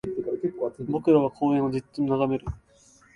[0.89, 2.45] 僕らは公園をじっと眺める